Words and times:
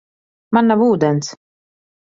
Man 0.57 0.71
nav 0.73 0.81
ūdens. 0.87 1.31